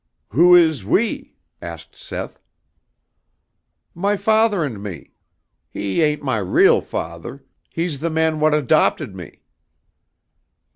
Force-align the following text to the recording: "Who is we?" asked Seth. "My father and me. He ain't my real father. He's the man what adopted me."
"Who 0.29 0.55
is 0.55 0.83
we?" 0.83 1.35
asked 1.61 1.95
Seth. 1.95 2.39
"My 3.93 4.17
father 4.17 4.63
and 4.63 4.81
me. 4.81 5.11
He 5.69 6.01
ain't 6.01 6.23
my 6.23 6.39
real 6.39 6.81
father. 6.81 7.45
He's 7.69 7.99
the 7.99 8.09
man 8.09 8.39
what 8.39 8.55
adopted 8.55 9.13
me." 9.15 9.41